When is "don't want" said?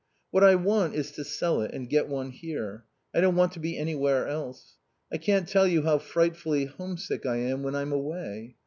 3.21-3.51